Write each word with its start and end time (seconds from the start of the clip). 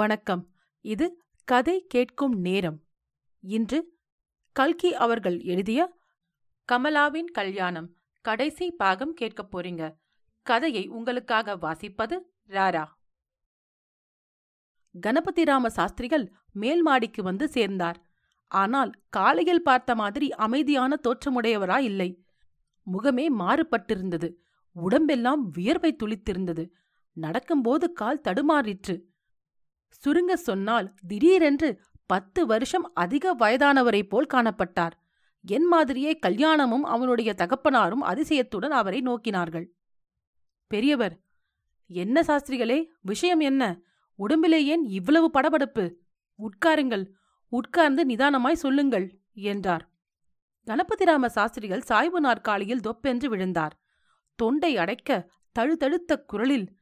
வணக்கம். 0.00 0.50
இது 0.80 1.22
கதை 1.44 1.86
கேட்கும் 1.88 2.40
நேரம். 2.40 2.84
இன்று 3.40 3.98
கல்கி 4.52 4.94
அவர்கள் 4.94 5.40
எழுதிய 5.40 5.98
கமலாவின் 6.72 7.24
கல்யாணம். 7.24 7.96
கடைசி 8.20 8.70
பாகம் 8.70 9.14
கேட்கப் 9.14 9.58
போறீங்க. 9.58 9.96
கதையை 10.42 10.86
உங்களுக்காக 10.86 11.56
வாசிப்பது 11.56 12.18
ராரா. 12.48 12.86
கணபதிராம 15.06 15.66
சாஸ்திரிகள் 15.66 16.32
மேல் 16.52 16.82
மாடிக்கு 16.82 17.22
வந்து 17.22 17.48
சேர்ந்தார். 17.48 18.06
ஆனால் 18.46 18.90
காலையில் 19.08 19.62
பார்த்த 19.62 19.94
மாதிரி 19.94 20.32
அமைதியான 20.32 21.00
தோற்றமுடையவரா 21.02 21.78
இல்லை. 21.78 22.24
முகமே 22.92 23.26
மாறுபட்டிருந்தது. 23.38 24.34
உடம்பெல்லாம் 24.72 25.48
வியர்வை 25.48 25.96
துளித்திருந்தது. 25.96 26.70
நடக்கும்போது 27.12 27.92
கால் 27.92 28.20
தடுமாறிற்று. 28.20 29.08
சுருங்க 30.04 30.32
சொன்னால் 30.32 30.94
திடீரென்று 31.06 31.80
பத்து 32.06 32.46
வருஷம் 32.46 32.90
அதிக 32.94 33.34
வயதானவரைப் 33.36 34.08
போல் 34.08 34.32
காணப்பட்டார். 34.34 34.94
என் 35.44 35.64
மாதிரியே 35.64 36.18
கல்யாணமும் 36.18 36.84
அவனுடைய 36.84 37.34
தகப்பனாரும் 37.36 38.02
அதிசயத்துடன் 38.02 38.74
அவரை 38.80 39.00
நோக்கினார்கள். 39.00 39.66
பெரியவர் 40.66 41.20
என்ன 41.86 42.20
சாஸ்திரிகளே 42.20 42.86
விஷயம் 43.00 43.40
என்ன? 43.40 43.80
உடம்பிலே 44.14 44.64
ஏன் 44.64 44.84
இவ்வளவு 44.84 45.30
படபடப்பு? 45.34 45.94
உட்காருங்கள் 46.38 47.04
உட்கார்ந்து 47.48 48.06
நிதானமாய் 48.06 48.62
சொல்லுங்கள் 48.64 49.06
என்றார். 49.32 49.84
கணபதிராம 50.66 51.26
சாஸ்திரிகள் 51.26 51.80
சாய்வு 51.80 52.20
நாற்காலியில் 52.20 52.80
தொப்பென்று 52.80 53.28
விழுந்தார். 53.28 53.74
தொண்டை 54.34 54.76
அடைக்க 54.76 55.30
தழுதழுத்த 55.52 56.18
குரலில் 56.26 56.78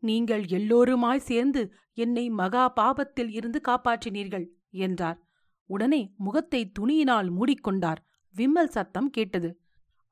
நீங்கள் 0.00 0.46
எல்லோருமாய் 0.46 1.26
சேர்ந்து 1.30 1.72
என்னை 1.98 2.24
மகா 2.30 2.64
பாபத்தில் 2.76 3.30
இருந்து 3.30 3.60
காப்பாற்றினீர்கள் 3.68 4.46
என்றார். 4.84 5.18
உடனே 5.70 6.02
முகத்தை 6.16 6.60
துணியினால் 6.78 7.28
மூடிக்கொண்டார். 7.30 8.00
விம்மல் 8.34 8.74
சத்தம் 8.76 9.10
கேட்டது. 9.10 9.50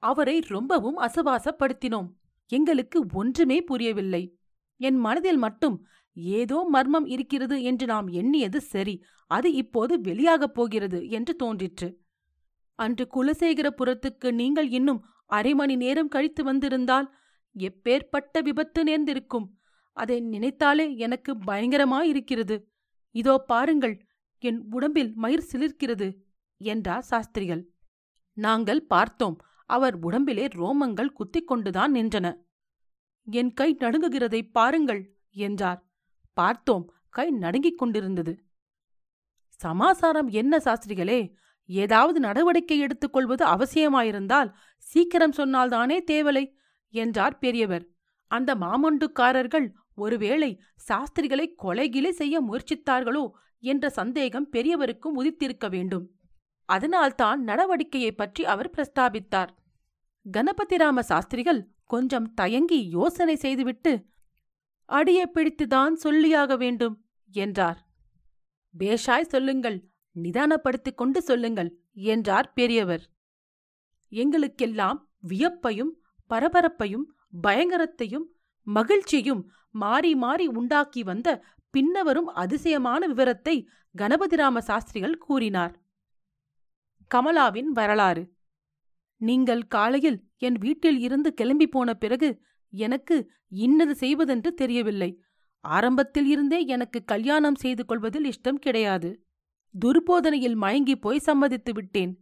அவரை 0.03 0.37
ரொம்பவும் 0.49 0.99
அசபாசப்படுத்தினோம் 0.99 2.09
எங்களுக்கு 2.53 2.99
ஒன்றுமே 3.13 3.59
புரியவில்லை. 3.61 4.23
என் 4.81 4.97
மனதில் 4.97 5.37
மட்டும் 5.37 5.77
ஏதோ 6.17 6.59
மர்மம் 6.73 7.07
இருக்கிறது 7.07 7.57
என்று 7.63 7.87
நாம் 7.87 8.09
எண்ணியது 8.21 8.61
சரி. 8.73 8.95
அது 9.31 9.49
இப்போது 9.53 9.95
வெளியாகப் 10.01 10.55
போகிறது 10.55 10.99
என்று 11.09 11.33
தோன்றிற்று. 11.37 11.89
அன்று 12.79 13.05
குலசேகரபுரத்துக்கு 13.15 14.29
நீங்கள் 14.33 14.69
இன்னும் 14.69 15.01
அரை 15.27 15.53
மணி 15.55 15.75
நேரம் 15.77 16.09
கழித்து 16.09 16.43
வந்திருந்தால் 16.45 17.07
எப்பேற்பட்ட 17.57 18.43
விபத்து 18.43 18.81
நேர்ந்திருக்கும்? 18.85 19.47
அதை 19.97 20.17
நினைத்தாலே 20.25 20.87
எனக்கு 20.97 21.33
பயங்கரமாயிருக்கிறது. 21.47 22.57
இதோ 23.15 23.35
பாருங்கள் 23.47 23.97
என் 24.43 24.61
உடம்பில் 24.71 25.13
மயிர் 25.15 25.49
சிலிர்க்கிறது 25.53 26.09
என்றார் 26.61 27.07
சாஸ்திரிகள். 27.11 27.63
நாங்கள் 28.37 28.83
பார்த்தோம் 28.87 29.37
அவர் 29.71 29.97
உடம்பிலே 29.99 30.47
ரோமங்கள் 30.55 31.15
குத்திக் 31.19 31.49
கொண்டுதான் 31.49 31.93
நின்றன. 31.95 32.27
என் 33.27 33.53
கை 33.53 33.69
நடுங்குகிறதை 33.81 34.41
பாருங்கள் 34.53 35.03
என்றார். 35.37 35.81
பார்த்தோம் 36.37 36.85
கை 37.09 37.27
நடுங்கிக் 37.45 37.79
கொண்டிருந்தது. 37.79 38.33
சமாசாரம் 39.61 40.29
என்ன 40.41 40.55
சாஸ்திரிகளே? 40.59 41.21
ஏதாவது 41.69 42.19
நடவடிக்கை 42.21 42.79
எடுத்துக்கொள்வது 42.79 43.45
அவசியமாயிருந்தால் 43.47 44.51
சீக்கிரம் 44.83 45.37
சொன்னால்தானே 45.37 45.97
தேவலை 46.11 46.45
என்றார் 46.95 47.39
பெரியவர். 47.39 47.85
அந்த 48.31 48.51
மாமொண்டுக்காரர்கள் 48.55 49.67
ஒருவேளை 49.99 50.51
சாஸ்திரிகளை 50.89 51.47
கொலைகிலை 51.63 52.11
செய்ய 52.11 52.41
முயற்சித்தார்களோ 52.43 53.25
என்ற 53.63 53.91
சந்தேகம் 53.91 54.49
பெரியவருக்கும் 54.53 55.17
உதித்திருக்க 55.17 55.67
வேண்டும். 55.69 56.05
அதனால்தான் 56.69 57.41
நடவடிக்கையை 57.47 58.11
பற்றி 58.11 58.45
அவர் 58.45 58.71
பிரஸ்தாபித்தார். 58.71 59.51
கணபதிராம 60.27 60.99
சாஸ்திரிகள் 61.01 61.61
கொஞ்சம் 61.85 62.29
தயங்கி 62.35 62.79
யோசனை 62.89 63.37
செய்துவிட்டு 63.37 63.93
அடியை 64.89 65.27
பிடித்துதான் 65.35 65.95
சொல்லியாக 66.05 66.57
வேண்டும் 66.57 66.97
என்றார். 67.31 67.79
பேஷாய் 68.75 69.31
சொல்லுங்கள் 69.33 69.79
நிதானப்படுத்திக் 70.17 70.99
கொண்டு 71.01 71.21
சொல்லுங்கள் 71.23 71.71
என்றார் 72.09 72.49
பெரியவர். 72.53 73.05
எங்களுக்கெல்லாம் 74.13 74.99
வியப்பையும் 75.29 75.93
பரபரப்பையும் 76.31 77.07
பயங்கரத்தையும் 77.43 78.27
மகிழ்ச்சியும் 78.67 79.43
மாறி 79.71 80.15
மாறி 80.15 80.47
உண்டாக்கி 80.47 81.03
வந்த 81.03 81.45
பின்னவரும் 81.71 82.27
அதிசயமான 82.27 83.07
விவரத்தை 83.07 83.69
கணபதிராம 83.99 84.59
சாஸ்திரிகள் 84.59 85.19
கூறினார். 85.19 85.75
கமலாவின் 87.15 87.71
வரலாறு. 87.73 88.35
நீங்கள் 89.21 89.63
காலையில் 89.67 90.19
என் 90.37 90.59
வீட்டில் 90.59 90.99
இருந்து 90.99 91.35
கிளம்பி 91.35 91.67
போன 91.67 91.95
பிறகு 91.95 92.43
எனக்கு 92.69 93.31
இன்னது 93.49 93.95
செய்வதென்று 93.95 94.55
தெரியவில்லை. 94.55 95.21
ஆரம்பத்தில் 95.61 96.27
இருந்தே 96.27 96.65
எனக்கு 96.67 97.05
கல்யாணம் 97.05 97.55
செய்து 97.55 97.85
கொள்வதில் 97.85 98.25
இஷ்டம் 98.25 98.61
கிடையாது. 98.61 99.11
துர்போதனையில் 99.75 100.55
மயங்கி 100.55 100.97
போய் 100.97 101.19
சம்மதித்து 101.19 101.73
விட்டேன். 101.73 102.13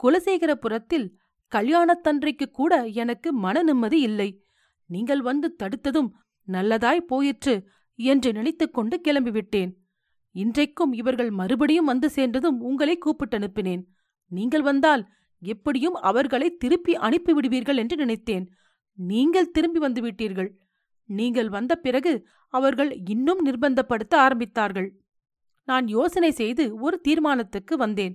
குலசேகரபுரத்தில் 0.00 1.06
கல்யாணத்தன்றைக்கு 1.52 2.46
கூட 2.50 2.84
எனக்கு 2.84 3.32
மன 3.32 3.62
நிம்மதி 3.62 4.00
இல்லை. 4.00 4.47
நீங்கள் 4.90 5.20
வந்து 5.20 5.48
தடுத்ததும் 5.62 6.10
நல்லதாய் 6.48 7.08
போயிற்று 7.10 7.54
என்று 7.98 8.32
நினைத்துக்கொண்டு 8.32 8.96
கிளம்பிவிட்டேன். 9.04 9.70
இன்றைக்கும் 10.34 10.92
இவர்கள் 10.92 11.30
மறுபடியும் 11.30 11.84
வந்து 11.84 12.08
சேர்ந்ததும் 12.10 12.58
உங்களை 12.60 12.94
கூப்பிட்டனுப்பினேன். 12.98 13.82
நீங்கள் 14.30 14.62
வந்தால் 14.62 15.02
எப்படியும் 15.42 15.96
அவர்களை 16.08 16.48
திருப்பி 16.56 16.94
அனுப்பிவிடுவீர்கள் 16.96 17.76
என்று 17.76 17.96
நினைத்தேன். 17.96 18.46
நீங்கள் 18.98 19.50
திரும்பி 19.50 19.80
வந்துவிட்டீர்கள். 19.86 20.50
நீங்கள் 21.08 21.48
வந்த 21.48 21.72
பிறகு 21.76 22.12
அவர்கள் 22.54 22.90
இன்னும் 23.08 23.40
நிர்பந்தப்படுத்த 23.46 24.14
ஆரம்பித்தார்கள். 24.26 24.88
நான் 25.68 25.86
யோசனை 25.88 26.30
செய்து 26.30 26.64
ஒரு 26.76 26.96
தீர்மானத்துக்கு 27.08 27.74
வந்தேன். 27.76 28.14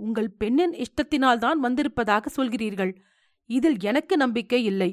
உங்கள் 0.00 0.30
பெண்ணின் 0.30 0.74
இஷ்டத்தினால்தான் 0.84 1.58
வந்திருப்பதாக 1.58 2.30
சொல்கிறீர்கள். 2.36 2.92
இதில் 3.50 3.78
எனக்கு 3.80 4.16
நம்பிக்கை 4.16 4.60
இல்லை. 4.64 4.90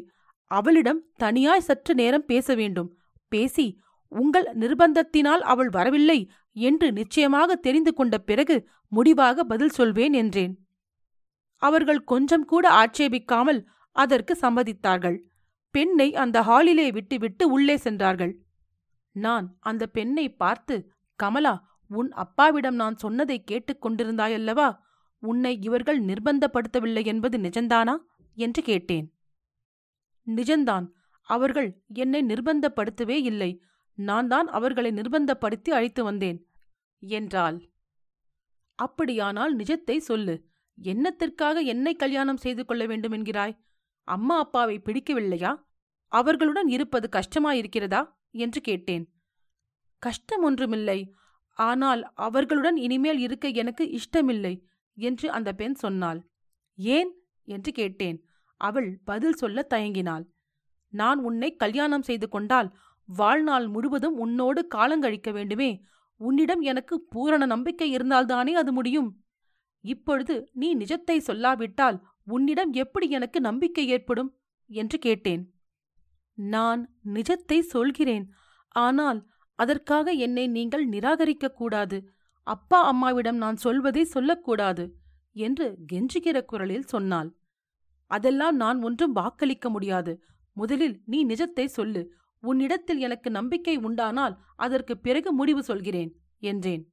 அவளிடம் 0.51 1.05
தனியாய் 1.17 1.59
சற்று 1.59 1.95
நேரம் 1.95 2.25
பேச 2.25 2.55
வேண்டும். 2.55 2.97
பேசி 3.27 3.79
உங்கள் 4.07 4.47
நிர்பந்தத்தினால் 4.57 5.43
அவள் 5.43 5.69
வரவில்லை 5.69 6.31
என்று 6.51 6.91
நிச்சயமாக 6.91 7.55
தெரிந்து 7.55 7.93
கொண்ட 7.93 8.17
பிறகு 8.17 8.69
முடிவாக 8.87 9.43
பதில் 9.43 9.69
சொல்வேன் 9.69 10.13
என்றேன். 10.13 10.53
அவர்கள் 11.55 12.03
கொஞ்சம் 12.03 12.45
கூட 12.45 12.85
ஆட்சேபிக்காமல் 12.85 13.65
அதற்கு 13.91 14.37
சம்மதித்தார்கள். 14.41 15.17
பெண்ணை 15.71 16.15
அந்த 16.15 16.41
ஹாலிலே 16.41 16.91
விட்டுவிட்டு 16.91 17.49
உள்ளே 17.49 17.77
சென்றார்கள். 17.77 18.33
நான் 19.11 19.57
அந்த 19.59 19.83
பெண்ணை 19.87 20.29
பார்த்து 20.33 20.75
கமலா 21.19 21.55
உன் 21.91 22.11
அப்பாவிடம் 22.11 22.75
நான் 22.75 22.95
சொன்னதை 22.95 23.43
கேட்டுக் 23.43 23.85
கொண்டிருந்தாயல்லவா? 23.85 24.69
உன்னை 25.23 25.59
இவர்கள் 25.61 25.99
நிர்பந்தப்படுத்தவில்லை 26.05 27.05
என்பது 27.05 27.37
நிஜந்தானா 27.37 27.95
என்று 28.37 28.61
கேட்டேன். 28.61 29.16
நிஜந்தான். 30.35 30.91
அவர்கள் 31.21 31.83
என்னை 31.93 32.21
நிர்பந்தப்படுத்தவே 32.21 33.23
இல்லை. 33.23 33.61
நான் 33.93 34.27
தான் 34.27 34.47
அவர்களை 34.47 34.91
நிர்பந்தப்படுத்தி 34.91 35.69
அழைத்து 35.69 36.03
வந்தேன். 36.03 36.47
என்றாள். 36.99 37.69
அப்படியானால் 38.75 39.55
நிஜத்தை 39.55 39.97
சொல்லு. 39.97 40.45
என்னத்திற்காக 40.83 41.63
என்னை 41.63 41.95
கல்யாணம் 41.95 42.37
செய்து 42.37 42.65
கொள்ள 42.65 42.85
வேண்டும் 42.85 43.11
என்கிறாய்? 43.11 43.57
அம்மா 44.03 44.37
அப்பாவை 44.37 44.81
பிடிக்கவில்லையா? 44.85 45.63
அவர்களுடன் 46.07 46.67
இருப்பது 46.67 47.09
கஷ்டமாயிருக்கிறதா? 47.11 48.15
என்று 48.31 48.61
கேட்டேன். 48.61 49.13
கஷ்டம் 49.99 50.43
ஒன்றுமில்லை. 50.43 51.13
ஆனால் 51.53 52.13
அவர்களுடன் 52.13 52.77
இனிமேல் 52.77 53.19
இருக்க 53.19 53.47
எனக்கு 53.47 53.89
இஷ்டமில்லை. 53.89 54.65
என்று 54.95 55.31
அந்த 55.31 55.53
பெண் 55.53 55.73
சொன்னாள். 55.73 56.29
ஏன்? 56.75 57.21
என்று 57.43 57.71
கேட்டேன். 57.71 58.26
அவள் 58.57 58.99
பதில் 59.05 59.33
சொல்ல 59.33 59.67
தயங்கினாள். 59.69 60.25
நான் 60.89 61.19
உன்னை 61.19 61.55
கல்யாணம் 61.55 62.01
செய்து 62.01 62.29
கொண்டால் 62.29 62.77
வாழ்நாள் 63.05 63.67
முழுவதும் 63.67 64.17
உன்னோடு 64.17 64.67
காலங்கழிக்க 64.75 65.31
வேண்டுமே. 65.31 65.83
உன்னிடம் 66.15 66.61
எனக்கு 66.61 67.01
பூரண 67.01 67.45
நம்பிக்கை 67.45 67.95
இருந்தால்தானே 67.95 68.51
அது 68.51 68.71
முடியும். 68.71 69.23
இப்பொழுது 69.81 70.49
நீ 70.53 70.75
நிஜத்தை 70.75 71.11
சொல்லாவிட்டால் 71.11 72.01
உன்னிடம் 72.25 72.73
எப்படி 72.73 73.09
எனக்கு 73.09 73.41
நம்பிக்கை 73.41 73.87
ஏற்படும்? 73.87 74.37
என்று 74.67 74.99
கேட்டேன். 74.99 75.53
நான் 76.33 76.93
நிஜத்தை 77.05 77.59
சொல்கிறேன். 77.59 78.31
ஆனால் 78.67 79.27
அதற்காக 79.55 80.11
என்னை 80.11 80.47
நீங்கள் 80.47 80.89
நிராகரிக்கக் 80.89 81.53
கூடாது. 81.53 82.09
அப்பா 82.43 82.83
அம்மாவிடம் 82.83 83.37
நான் 83.37 83.55
சொல்வதை 83.55 84.03
சொல்லக்கூடாது 84.03 84.95
என்று 85.33 85.77
கெஞ்சுகிற 85.93 86.45
குரலில் 86.45 86.83
சொன்னாள். 86.83 87.35
அதெல்லாம் 88.07 88.55
நான் 88.55 88.81
ஒன்றும் 88.81 89.11
வாக்களிக்க 89.11 89.69
முடியாது. 89.69 90.21
முதலில் 90.53 91.01
நீ 91.05 91.25
நிஜத்தை 91.25 91.65
சொல்லு. 91.65 92.01
உன்னிடத்தில் 92.43 92.97
எனக்கு 92.97 93.29
நம்பிக்கை 93.29 93.75
உண்டானால் 93.77 94.35
அதற்கு 94.55 94.97
பிறகு 94.97 95.33
முடிவு 95.33 95.63
சொல்கிறேன் 95.63 96.11
என்றேன். 96.39 96.83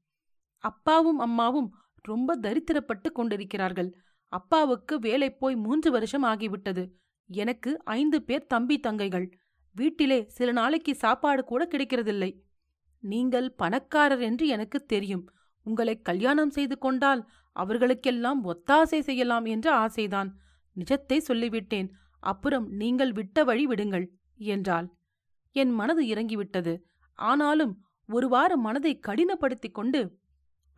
அப்பாவும் 0.58 1.19
அம்மாவும் 1.19 1.75
ரொம்ப 2.02 2.37
தரித்திரப்பட்டு 2.37 3.08
கொண்டிருக்கிறார்கள். 3.12 3.90
அப்பாவுக்கு 4.32 4.99
வேலை 4.99 5.31
போய் 5.31 5.56
மூன்று 5.56 5.90
வருஷம் 5.90 6.25
ஆகிவிட்டது. 6.25 6.84
எனக்கு 7.31 7.70
ஐந்து 7.84 8.22
பேர் 8.22 8.46
தம்பி 8.46 8.81
தங்கைகள். 8.87 9.26
வீட்டிலே 9.76 10.25
சில 10.28 10.52
நாளைக்கு 10.52 10.94
சாப்பாடு 10.94 11.44
கூட 11.44 11.69
கிடைக்கிறதில்லை. 11.70 12.31
நீங்கள் 13.02 13.52
பணக்காரர் 13.52 14.20
என்று 14.20 14.46
எனக்கு 14.46 14.84
தெரியும். 14.84 15.25
உங்களை 15.67 16.02
கல்யாணம் 16.02 16.50
செய்து 16.50 16.78
கொண்டால் 16.78 17.22
அவர்களுக்கெல்லாம் 17.56 18.40
ஒத்தாசை 18.44 19.00
செய்யலாம் 19.00 19.44
என்ற 19.44 19.67
ஆசைதான். 19.78 20.31
நிஜத்தை 20.76 21.19
சொல்லிவிட்டேன். 21.29 21.88
அப்புறம் 22.23 22.67
நீங்கள் 22.73 23.12
விட்ட 23.12 23.44
வழி 23.44 23.67
விடுங்கள் 23.67 24.06
என்றாள். 24.53 24.87
என் 25.56 25.71
மனது 25.71 26.03
இறங்கிவிட்டது. 26.05 26.75
ஆனாலும் 27.19 27.75
ஒரு 28.09 28.29
வார 28.29 28.56
மனதை 28.56 28.93
கடினப்படுத்திக் 28.99 29.75
கொண்டு 29.75 30.00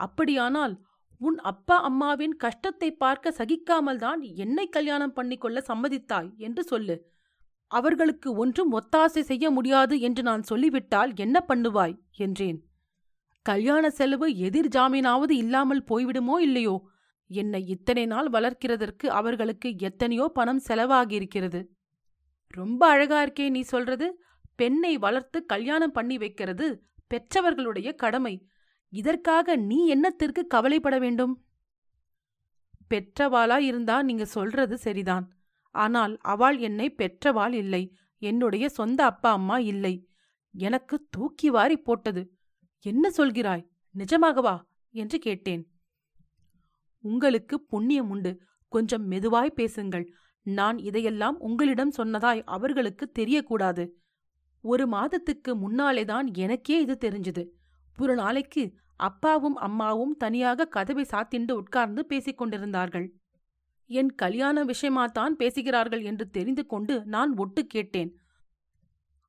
அப்படியானால் 0.00 0.74
உன் 1.20 1.38
அப்பா 1.40 1.76
அம்மாவின் 1.80 2.34
கஷ்டத்தை 2.36 2.88
பார்க்க 2.92 3.32
சகிக்காமல்தான் 3.38 4.20
என்னை 4.34 4.66
கல்யாணம் 4.68 5.14
பண்ணிக்கொள்ள 5.16 5.58
சம்மதித்தாய்? 5.68 6.28
என்று 6.36 6.62
சொல்லு. 6.64 6.96
அவர்களுக்கு 7.70 8.28
ஒன்றும் 8.36 8.72
ஒத்தாசை 8.72 9.20
செய்ய 9.20 9.50
முடியாது 9.50 9.94
என்று 10.00 10.22
நான் 10.22 10.42
சொல்லிவிட்டால் 10.42 11.12
என்ன 11.16 11.36
பண்ணுவாய்? 11.48 11.96
என்றேன். 12.16 12.58
கல்யாண 13.46 13.90
செலவு 13.90 14.28
எதிர் 14.36 14.68
ஜாமீனாவது 14.68 15.34
இல்லாமல் 15.36 15.86
போய்விடுமோ 15.88 16.36
இல்லையோ? 16.38 16.76
என்னை 17.26 17.66
இத்தனை 17.66 18.06
நாள் 18.06 18.28
வளர்க்கிறதற்கு 18.28 19.06
அவர்களுக்கு 19.06 19.74
எத்தனையோ 19.78 20.30
பணம் 20.34 20.62
செலவாகியிருக்கிறது. 20.68 21.66
ரொம்ப 22.46 22.88
அழகா 22.88 23.24
இருக்கே 23.24 23.48
நீ 23.48 23.60
சொல்றது. 23.60 24.22
பெண்ணை 24.54 24.98
வளர்த்து 24.98 25.46
கல்யாணம் 25.46 25.92
பண்ணி 25.92 26.18
வைக்கிறது 26.18 26.84
பெற்றவர்களுடைய 27.06 27.92
கடமை. 27.92 28.46
இதற்காக 28.88 29.56
நீ 29.56 29.94
என்னத்திற்கு 29.94 30.46
கவலைப்பட 30.46 30.98
வேண்டும்? 30.98 31.46
பெற்றவாளா 32.94 33.58
இருந்தா 33.58 34.02
நீங்க 34.02 34.24
சொல்றது 34.24 34.78
சரிதான். 34.78 35.36
ஆனால் 35.70 36.18
அவள் 36.20 36.58
என்னை 36.58 36.90
பெற்றவாள் 36.90 37.52
இல்லை. 37.52 37.94
என்னுடைய 38.18 38.68
சொந்த 38.68 39.04
அப்பா 39.04 39.32
அம்மா 39.32 39.58
இல்லை. 39.58 40.08
எனக்கு 40.50 41.06
தூக்கி 41.10 41.50
வாரி 41.50 41.76
போட்டது. 41.76 42.32
என்ன 42.80 43.10
சொல்கிறாய்? 43.16 43.68
நிஜமாகவா? 43.98 44.62
என்று 44.90 45.18
கேட்டேன். 45.18 45.75
உங்களுக்கு 47.06 47.60
புண்ணியம் 47.60 48.08
உண்டு. 48.10 48.40
கொஞ்சம் 48.68 49.10
மெதுவாய் 49.10 49.50
பேசுங்கள். 49.50 50.12
நான் 50.42 50.78
இதையெல்லாம் 50.78 51.38
உங்களிடம் 51.40 51.92
சொன்னதாய் 51.96 52.42
அவர்களுக்கு 52.44 53.12
தெரியக்கூடாது. 53.18 53.88
ஒரு 54.60 54.86
மாதத்துக்கு 54.86 55.56
முன்னாலேதான் 55.56 56.32
எனக்கே 56.36 56.80
இது 56.80 56.96
தெரிஞ்சது. 57.04 57.46
ஒரு 57.98 58.14
நாளைக்கு 58.14 58.72
அப்பாவும் 58.96 59.56
அம்மாவும் 59.56 60.16
தனியாக 60.16 60.64
கதவை 60.64 61.06
சாத்திண்டு 61.10 61.52
உட்கார்ந்து 61.52 62.06
பேசிக் 62.06 62.38
கொண்டிருந்தார்கள். 62.38 63.14
என் 63.86 64.14
கல்யாண 64.14 64.64
விஷயமாத்தான் 64.64 65.28
பேசுகிறார்கள் 65.28 66.02
என்று 66.02 66.30
தெரிந்து 66.30 66.66
கொண்டு 66.66 67.04
நான் 67.04 67.36
ஒட்டு 67.36 67.66
கேட்டேன். 67.66 68.20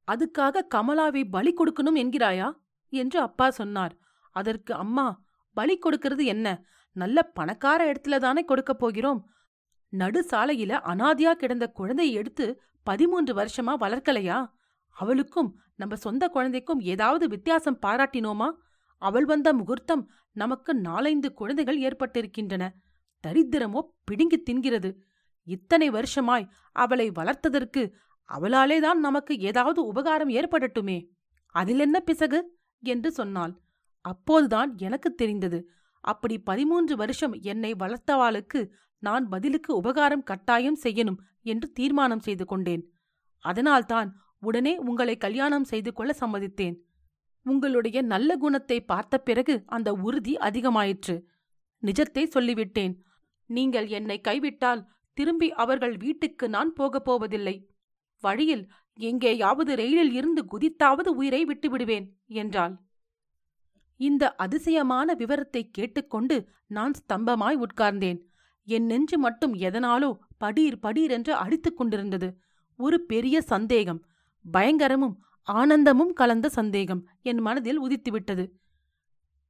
அதுக்காக 0.07 0.61
கமலாவை 0.75 1.29
பலி 1.29 1.53
கொடுக்கணும் 1.53 1.95
என்கிறாயா? 1.95 2.51
என்று 2.89 3.19
அப்பா 3.19 3.49
சொன்னார். 3.49 3.97
அதற்கு 4.31 4.73
அம்மா 4.73 5.25
பலி 5.57 5.77
கொடுக்கிறது 5.77 6.25
என்ன? 6.25 6.63
நல்ல 6.91 7.21
பணக்கார 7.23 7.91
இடத்துல 7.91 8.17
தானே 8.17 8.45
கொடுக்கப் 8.45 8.79
போகிறோம். 8.79 9.29
நடு 9.89 10.25
சாலையில 10.31 10.79
அனாதியா 10.85 11.31
கிடந்த 11.31 11.67
குழந்தையை 11.67 12.15
எடுத்து 12.15 12.61
பதிமூன்று 12.83 13.33
வருஷமா 13.33 13.73
வளர்க்கலையா? 13.79 14.51
அவளுக்கும் 14.89 15.59
நம்ம 15.75 15.95
சொந்த 15.95 16.27
குழந்தைக்கும் 16.27 16.79
ஏதாவது 16.79 17.27
வித்தியாசம் 17.27 17.79
பாராட்டினோமா? 17.85 18.51
அவள் 18.97 19.25
வந்த 19.25 19.53
முகூர்த்தம் 19.53 20.09
நமக்கு 20.31 20.75
நாலைந்து 20.75 21.33
குழந்தைகள் 21.33 21.79
ஏற்பட்டிருக்கின்றன. 21.79 22.69
தரித்திரமோ 23.27 23.81
பிடுங்கி 24.03 24.43
தின்கிறது. 24.43 24.95
இத்தனை 25.43 25.89
வருஷமாய் 25.89 26.49
அவளை 26.71 27.11
வளர்த்ததற்கு 27.11 27.91
அவளாலேதான் 28.29 28.93
நமக்கு 28.93 29.37
ஏதாவது 29.39 29.85
உபகாரம் 29.85 30.29
ஏற்படட்டுமே. 30.29 31.07
அதில் 31.47 31.79
என்ன 31.79 31.99
பிசகு? 31.99 32.57
என்று 32.81 33.11
சொன்னாள். 33.11 33.53
அப்போதுதான் 34.01 34.77
எனக்கு 34.77 35.15
தெரிந்தது. 35.15 35.69
அப்படி 35.99 36.39
பதிமூன்று 36.39 36.95
வருஷம் 36.95 37.33
என்னை 37.33 37.71
வளர்த்தவாளுக்கு 37.73 38.69
நான் 38.99 39.29
பதிலுக்கு 39.29 39.75
உபகாரம் 39.75 40.23
கட்டாயம் 40.23 40.79
செய்யணும் 40.83 41.19
என்று 41.41 41.71
தீர்மானம் 41.71 42.19
செய்து 42.19 42.45
கொண்டேன். 42.45 42.83
அதனால்தான் 43.37 44.15
உடனே 44.39 44.77
உங்களை 44.77 45.17
கல்யாணம் 45.17 45.63
செய்து 45.63 45.93
கொள்ள 45.93 46.15
சம்மதித்தேன். 46.19 46.75
உங்களுடைய 47.41 48.01
நல்ல 48.01 48.37
குணத்தை 48.37 48.81
பார்த்த 48.81 49.17
பிறகு 49.17 49.63
அந்த 49.65 49.93
உறுதி 49.93 50.35
அதிகமாயிற்று. 50.35 51.15
நிஜத்தை 51.83 52.23
சொல்லிவிட்டேன். 52.35 52.93
நீங்கள் 53.45 53.87
என்னை 53.87 54.21
கைவிட்டால் 54.21 54.87
திரும்பி 55.13 55.51
அவர்கள் 55.51 55.97
வீட்டுக்கு 55.97 56.49
நான் 56.49 56.73
போகப் 56.73 57.05
போவதில்லை. 57.05 57.69
வழியில் 58.23 58.71
எங்கேயாவது 58.93 59.75
ரயிலில் 59.75 60.11
இருந்து 60.11 60.45
குதித்தாவது 60.45 61.07
உயிரை 61.07 61.45
விட்டுவிடுவேன் 61.45 62.07
என்றாள். 62.27 62.75
இந்த 63.99 64.35
அதிசயமான 64.35 65.13
விவரத்தை 65.13 65.69
கேட்டுக்கொண்டு 65.71 66.49
நான் 66.67 66.93
ஸ்தம்பமாய் 66.99 67.57
உட்கார்ந்தேன். 67.57 68.19
என் 68.67 68.85
நெஞ்சு 68.85 69.17
மட்டும் 69.17 69.53
எதனாலோ 69.53 70.09
படீர் 70.43 70.77
படீர் 70.81 71.09
என்று 71.09 71.33
அடித்துக் 71.33 71.77
கொண்டிருந்தது. 71.77 72.29
ஒரு 72.79 73.01
பெரிய 73.01 73.41
சந்தேகம் 73.41 74.01
பயங்கரமும் 74.45 75.15
ஆனந்தமும் 75.47 76.13
கலந்த 76.13 76.49
சந்தேகம் 76.49 77.01
என் 77.21 77.37
மனதில் 77.37 77.81
உதித்துவிட்டது. 77.81 78.45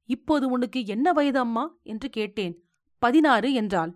இப்போது 0.08 0.48
உனக்கு 0.48 0.86
என்ன 0.86 1.12
வயது 1.12 1.38
அம்மா? 1.38 1.64
என்று 1.82 2.08
கேட்டேன். 2.10 2.54
பதினாறு 3.02 3.52
என்றாள். 3.52 3.92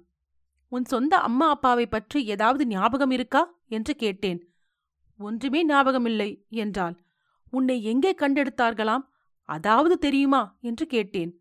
உன் 0.69 0.85
சொந்த 0.85 1.19
அம்மா 1.19 1.49
அப்பாவை 1.49 1.87
பற்றி 1.87 2.25
ஏதாவது 2.25 2.67
ஞாபகம் 2.67 3.11
இருக்கா? 3.11 3.43
என்று 3.69 3.95
கேட்டேன். 3.95 4.41
ஒன்றுமே 5.21 5.67
ஞாபகமில்லை 5.67 6.49
என்றாள். 6.49 6.97
உன்னை 7.51 7.83
எங்கே 7.83 8.15
கண்டெடுத்தார்களாம்? 8.15 9.05
அதாவது 9.53 9.95
தெரியுமா? 9.99 10.43
என்று 10.61 10.85
கேட்டேன். 10.87 11.33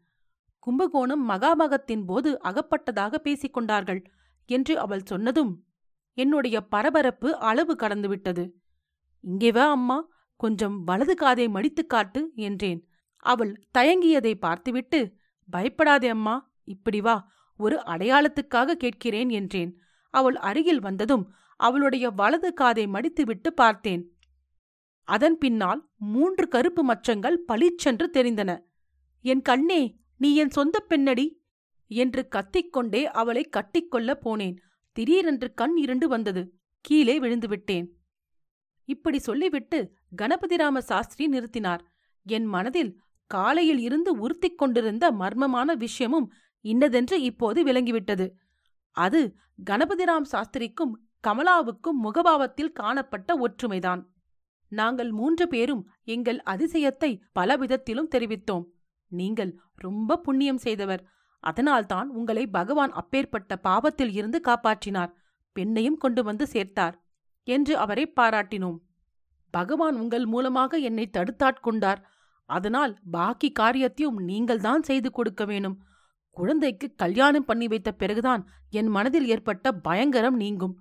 கும்பகோணம் 0.59 1.23
மகாமகத்தின் 1.29 2.03
போது 2.05 2.29
அகப்பட்டதாக 2.43 3.15
பேசிக் 3.17 3.53
கொண்டார்கள் 3.53 4.01
என்று 4.49 4.73
அவள் 4.79 5.05
சொன்னதும் 5.05 5.51
என்னுடைய 6.17 6.57
பரபரப்பு 6.63 7.29
அளவு 7.41 7.73
கடந்துவிட்டது 7.75 8.43
இங்கே 9.23 9.51
வா 9.51 9.65
அம்மா 9.71 9.97
கொஞ்சம் 10.39 10.77
வலது 10.83 11.13
காதை 11.15 11.45
மடித்துக் 11.47 11.89
காட்டு 11.89 12.21
என்றேன். 12.39 12.79
அவள் 13.25 13.51
தயங்கியதை 13.77 14.33
பார்த்துவிட்டு 14.35 14.99
பயப்படாதே 15.49 16.07
அம்மா 16.07 16.35
இப்படி 16.67 16.99
வா 17.01 17.15
ஒரு 17.59 17.77
அடையாளத்துக்காக 17.85 18.75
கேட்கிறேன் 18.75 19.29
என்றேன். 19.29 19.71
அவள் 20.13 20.37
அருகில் 20.41 20.81
வந்ததும் 20.81 21.25
அவளுடைய 21.59 22.05
வலது 22.11 22.49
காதை 22.53 22.85
மடித்துவிட்டு 22.87 23.49
பார்த்தேன். 23.55 24.03
அதன் 25.03 25.37
பின்னால் 25.37 25.89
மூன்று 25.97 26.47
கருப்பு 26.47 26.85
மச்சங்கள் 26.85 27.33
பளிச்சென்று 27.33 28.09
தெரிந்தன. 28.13 28.63
என் 29.21 29.41
கண்ணே 29.41 29.97
நீ 30.17 30.35
என் 30.35 30.49
சொந்த 30.49 30.79
பெண்ணடி 30.79 31.41
என்று 31.87 32.27
கத்திக்கொண்டே 32.35 33.03
அவளை 33.03 33.49
கட்டிக்கொள்ளப் 33.57 34.23
போனேன். 34.25 34.55
திடீரென்று 34.91 35.53
கண் 35.53 35.77
இருண்டு 35.77 36.07
வந்தது. 36.07 36.53
கீழே 36.81 37.19
விழுந்துவிட்டேன் 37.19 37.87
இப்படி 38.85 39.19
சொல்லிவிட்டு 39.19 39.93
கணபதிராம 40.21 40.77
சாஸ்திரி 40.77 41.37
நிறுத்தினார். 41.37 41.79
என் 42.25 42.45
மனதில் 42.45 42.99
காலையில் 43.25 43.79
இருந்து 43.79 44.13
உறுத்திக் 44.13 44.57
கொண்டிருந்த 44.57 45.11
மர்மமான 45.11 45.75
விஷயமும் 45.75 46.31
இன்னதென்று 46.61 47.21
இப்போது 47.21 47.63
விளங்கிவிட்டது. 47.63 48.29
அது 48.91 49.35
கணபதிராம் 49.69 50.21
சாஸ்திரிக்கும் 50.21 50.93
கமலாவுக்கும் 51.27 51.97
முகபாவத்தில் 52.03 52.71
காணப்பட்ட 52.71 53.37
ஒற்றுமைதான். 53.37 54.01
நாங்கள் 54.71 55.11
மூன்று 55.11 55.45
பேரும் 55.47 55.83
எங்கள் 56.03 56.39
அதிசயத்தை 56.45 57.11
பலவிதத்திலும் 57.39 58.11
தெரிவித்தோம். 58.15 58.65
நீங்கள் 59.11 59.51
ரொம்ப 59.75 60.17
புண்ணியம் 60.17 60.61
செய்தவர். 60.65 61.03
அதனால்தான் 61.43 62.09
உங்களை 62.09 62.43
பகவான் 62.47 62.91
அப்பேற்பட்ட 62.91 63.55
பாவத்தில் 63.57 64.13
இருந்து 64.13 64.39
காப்பாற்றினார். 64.47 65.11
பெண்ணையும் 65.55 65.99
கொண்டு 66.03 66.21
வந்து 66.23 66.45
சேர்த்தார் 66.53 66.95
என்று 67.47 67.73
அவரை 67.77 68.05
பாராட்டினோம். 68.19 68.79
பகவான் 69.53 69.95
உங்கள் 69.95 70.25
மூலமாக 70.25 70.77
என்னை 70.77 71.05
தடுத்தாட்கொண்டார். 71.13 72.01
அதனால் 72.49 72.93
பாக்கி 73.11 73.49
காரியத்தையும் 73.51 74.19
நீங்கள்தான் 74.19 74.83
செய்து 74.83 75.09
கொடுக்க 75.11 75.45
வேணும். 75.45 75.79
குழந்தைக்கு 76.37 76.87
கல்யாணம் 76.95 77.45
பண்ணி 77.45 77.67
வைத்த 77.67 77.89
பிறகுதான் 77.91 78.43
என் 78.69 78.87
மனதில் 78.87 79.27
ஏற்பட்ட 79.27 79.71
பயங்கரம் 79.87 80.35
நீங்கும். 80.35 80.75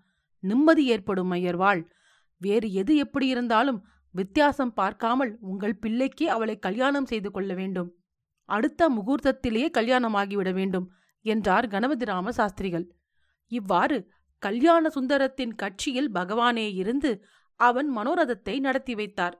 நிம்மதி 0.44 0.84
ஏற்படும் 0.86 1.32
ஐயர்வாள். 1.32 1.80
வேறு 2.40 2.68
எது 2.72 2.92
எப்படி 2.96 3.26
இருந்தாலும் 3.26 3.80
வித்தியாசம் 4.14 4.72
பார்க்காமல் 4.72 5.32
உங்கள் 5.40 5.80
பிள்ளைக்கே 5.80 6.26
அவளை 6.26 6.54
கல்யாணம் 6.58 7.06
செய்து 7.06 7.28
கொள்ள 7.30 7.50
வேண்டும். 7.54 7.90
அடுத்த 8.48 8.88
முகூர்த்தத்திலேயே 8.90 9.68
கல்யாணமாகிவிட 9.78 10.50
வேண்டும் 10.52 10.86
என்றார் 11.24 11.66
கணபதிராம 11.68 12.28
சாஸ்திரிகள் 12.28 12.86
இவ்வாறு 13.52 13.98
கல்யாண 14.42 14.84
சுந்தரத்தின் 14.88 15.54
கட்சியில் 15.54 16.10
பகவானே 16.12 16.66
இருந்து 16.74 17.10
அவன் 17.60 17.88
மனோரதத்தை 17.96 18.54
நடத்தி 18.60 18.94
வைத்தார். 18.94 19.36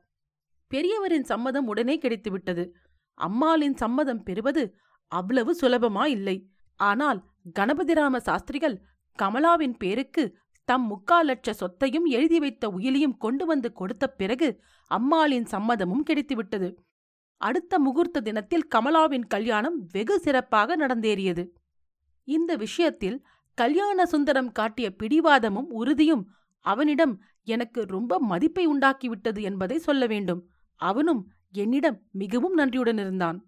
பெரியவரின் 0.70 1.26
சம்மதம் 1.30 1.66
உடனே 1.66 1.94
கிடைத்துவிட்டது. 1.98 2.64
அம்மாளின் 3.18 3.76
சம்மதம் 3.76 4.22
பெறுவது 4.22 4.62
அவ்வளவு 5.12 5.52
சுலபமா 5.60 6.04
இல்லை 6.06 6.36
ஆனால் 6.80 7.18
கணபதிராம 7.58 8.16
சாஸ்திரிகள் 8.16 8.76
கமலாவின் 9.18 9.76
பேருக்கு 9.78 10.24
தம் 10.70 10.86
முக்கால் 10.86 11.26
லட்ச 11.26 11.50
சொத்தையும் 11.50 12.04
எழுதி 12.04 12.38
வைத்த 12.38 12.68
உயிலியும் 12.68 13.16
கொண்டு 13.16 13.46
வந்து 13.46 13.72
கொடுத்த 13.72 14.08
பிறகு 14.08 14.62
அம்மாளின் 14.86 15.46
சம்மதமும் 15.50 16.06
கிடைத்துவிட்டது. 16.10 16.74
அடுத்த 17.36 17.78
முகூர்த்த 17.78 18.20
தினத்தில் 18.20 18.68
கமலாவின் 18.74 19.26
கல்யாணம் 19.26 19.86
வெகு 19.92 20.18
சிறப்பாக 20.18 20.76
நடந்தேறியது. 20.76 21.48
இந்த 22.24 22.56
விஷயத்தில் 22.56 23.26
கல்யாண 23.54 24.06
சுந்தரம் 24.06 24.52
காட்டிய 24.52 24.92
பிடிவாதமும் 25.02 25.70
உறுதியும் 25.70 26.28
அவனிடம் 26.60 27.22
எனக்கு 27.42 27.84
ரொம்ப 27.84 28.18
மதிப்பை 28.18 28.68
உண்டாக்கிவிட்டது 28.68 29.42
என்பதை 29.42 29.78
சொல்ல 29.78 30.06
வேண்டும். 30.06 30.48
அவனும் 30.76 31.30
என்னிடம் 31.52 32.02
மிகவும் 32.10 32.52
நன்றியுடன் 32.52 32.98
இருந்தான். 32.98 33.46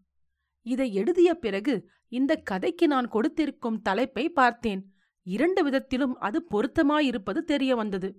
இதை 0.62 0.94
எழுதிய 0.94 1.34
பிறகு 1.34 1.90
இந்த 2.08 2.34
கதைக்கு 2.36 2.86
நான் 2.86 3.08
கொடுத்திருக்கும் 3.08 3.82
தலைப்பை 3.82 4.28
பார்த்தேன். 4.30 4.91
இரண்டு 5.22 5.62
விதத்திலும் 5.62 6.14
அது 6.18 6.46
பொருத்தமாயிருப்பது 6.50 7.38
தெரிய 7.38 7.76
வந்தது 7.76 8.16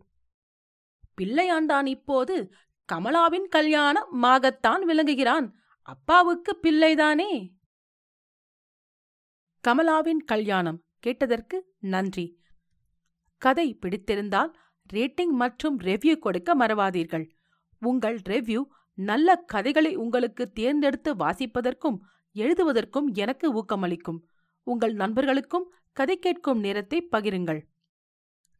பிள்ளையாண்டான் 1.22 1.86
இப்போது 1.86 2.52
கமலாவின் 2.94 3.48
கல்யாணமாகத்தான் 3.56 4.82
விளங்குகிறான். 4.82 5.54
அப்பாவுக்கு 5.82 6.60
பிள்ளைதானே? 6.62 7.56
கமலாவின் 9.68 10.24
கல்யாணம் 10.26 10.84
கேட்டதற்கு 11.00 11.76
நன்றி. 11.80 12.40
கதை 13.38 13.78
பிடித்திருந்தால் 13.82 14.54
ரேட்டிங் 14.94 15.34
மற்றும் 15.34 15.80
ரெவ்யூ 15.80 16.16
கொடுக்க 16.16 16.56
மறவாதீர்கள். 16.56 17.30
உங்கள் 17.80 18.20
ரெவ்யூ 18.30 18.64
நல்ல 18.94 19.36
கதைகளை 19.36 19.96
உங்களுக்கு 19.96 20.52
தேர்ந்தெடுத்து 20.52 21.16
வாசிப்பதற்கும் 21.16 21.98
எழுதுவதற்கும் 22.36 23.14
எனக்கு 23.14 23.54
ஊக்கமளிக்கும். 23.54 24.20
உங்கள் 24.64 24.94
நண்பர்களுக்கும் 24.94 25.74
கதை 25.94 26.16
கேட்கும் 26.18 26.60
நேரத்தை 26.60 27.08
பகிருங்கள். 27.12 27.60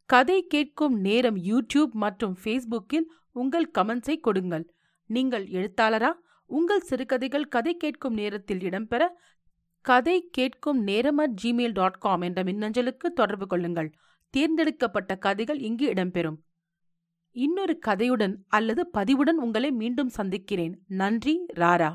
கதை 0.10 0.48
கேட்கும் 0.48 1.00
நேரம் 1.00 1.38
யூடியூப் 1.38 1.92
மற்றும் 1.92 2.36
ஃபேஸ்புக்கில் 2.44 3.08
உங்கள் 3.32 3.72
கமெண்ட்ஸை 3.78 4.20
கொடுங்கள். 4.20 4.66
நீங்கள் 5.06 5.46
எழுத்தாளரா? 5.48 6.12
உங்கள் 6.46 6.80
சிறுகதைகள் 6.80 7.48
கதை 7.48 7.78
கேட்கும் 7.78 8.14
நேரத்தில் 8.14 8.60
இடம்பெற 8.60 9.08
கதை 9.82 10.30
கேட்கும் 10.32 10.84
நேரம் 10.84 11.18
அட் 11.18 11.40
ஜிமெயில் 11.44 11.72
டாட் 11.72 11.98
காம் 11.98 12.22
என்ற 12.22 12.44
மின்னஞ்சலுக்கு 12.44 13.10
தொடர்பு 13.14 13.48
கொள்ளுங்கள். 13.48 13.90
தேர்ந்தெடுக்கப்பட்ட 14.30 15.16
கதைகள் 15.16 15.60
இங்கு 15.60 15.94
இடம்பெறும். 15.94 16.38
இன்னொரு 17.32 17.80
கதையுடன் 17.86 18.36
அல்லது 18.48 18.90
பதிவுடன் 18.94 19.40
உங்களை 19.46 19.72
மீண்டும் 19.72 20.10
சந்திக்கிறேன். 20.10 20.84
நன்றி 20.88 21.46
ராரா. 21.56 21.92